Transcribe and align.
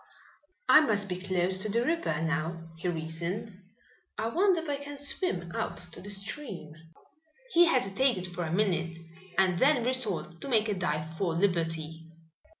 "I 0.67 0.79
must 0.81 1.07
be 1.09 1.19
close 1.19 1.59
to 1.59 1.69
the 1.69 1.85
river 1.85 2.19
now," 2.23 2.69
he 2.75 2.87
reasoned. 2.87 3.51
"I 4.17 4.29
wonder 4.29 4.59
if 4.61 4.67
I 4.67 4.77
can 4.77 4.97
swim 4.97 5.51
out 5.53 5.77
to 5.91 6.01
the 6.01 6.09
stream?" 6.09 6.73
He 7.51 7.65
hesitated 7.67 8.25
for 8.25 8.43
a 8.43 8.51
minute 8.51 8.97
and 9.37 9.59
then 9.59 9.83
resolved 9.83 10.41
to 10.41 10.49
make 10.49 10.67
a 10.69 10.73
dive 10.73 11.15
for 11.19 11.35
liberty. 11.35 12.07